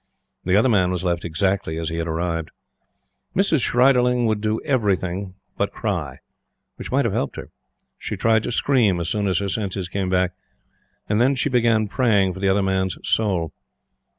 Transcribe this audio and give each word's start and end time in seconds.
The 0.45 0.55
Other 0.55 0.67
Man 0.67 0.89
was 0.89 1.03
left 1.03 1.23
exactly 1.23 1.77
as 1.77 1.89
he 1.89 1.97
had 1.97 2.07
arrived. 2.07 2.49
Mrs. 3.35 3.61
Schreiderling 3.61 4.25
would 4.25 4.41
do 4.41 4.59
everything 4.61 5.35
but 5.59 5.71
cry, 5.71 6.17
which 6.77 6.91
might 6.91 7.05
have 7.05 7.13
helped 7.13 7.35
her. 7.35 7.51
She 7.99 8.17
tried 8.17 8.41
to 8.41 8.51
scream 8.51 8.99
as 8.99 9.09
soon 9.09 9.27
as 9.27 9.37
her 9.37 9.47
senses 9.49 9.87
came 9.89 10.09
back, 10.09 10.31
and 11.07 11.21
then 11.21 11.35
she 11.35 11.49
began 11.49 11.87
praying 11.87 12.33
for 12.33 12.39
the 12.39 12.49
Other 12.49 12.63
Man's 12.63 12.97
soul. 13.03 13.53